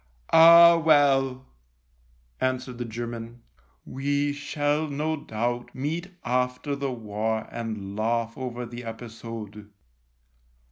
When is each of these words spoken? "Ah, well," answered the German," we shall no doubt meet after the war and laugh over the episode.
"Ah, 0.33 0.81
well," 0.83 1.45
answered 2.39 2.79
the 2.79 2.85
German," 2.85 3.43
we 3.99 4.33
shall 4.33 4.87
no 4.87 5.15
doubt 5.15 5.75
meet 5.75 6.09
after 6.25 6.75
the 6.75 6.91
war 6.91 7.47
and 7.51 7.95
laugh 7.95 8.35
over 8.35 8.65
the 8.65 8.83
episode. 8.83 9.69